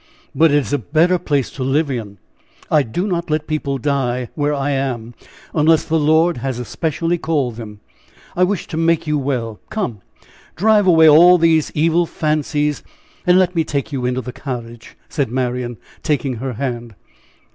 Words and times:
"But 0.33 0.49
it 0.49 0.57
is 0.57 0.73
a 0.73 0.79
better 0.79 1.19
place 1.19 1.51
to 1.51 1.63
live 1.63 1.91
in! 1.91 2.17
I 2.71 2.81
do 2.81 3.05
not 3.05 3.29
let 3.29 3.45
people 3.45 3.77
die 3.77 4.29
where 4.33 4.51
I 4.51 4.71
am, 4.71 5.13
unless 5.53 5.85
the 5.85 5.99
Lord 5.99 6.37
has 6.37 6.57
especially 6.57 7.19
called 7.19 7.57
them. 7.57 7.81
I 8.35 8.43
wish 8.43 8.65
to 8.69 8.77
make 8.77 9.05
you 9.05 9.19
well! 9.19 9.59
Come, 9.69 10.01
drive 10.55 10.87
away 10.87 11.07
all 11.07 11.37
these 11.37 11.71
evil 11.75 12.07
fancies 12.07 12.81
and 13.27 13.37
let 13.37 13.53
me 13.53 13.63
take 13.63 13.91
you 13.91 14.07
into 14.07 14.21
the 14.21 14.33
cottage," 14.33 14.97
said 15.07 15.29
Marian, 15.31 15.77
taking 16.01 16.37
her 16.37 16.53
hand. 16.53 16.95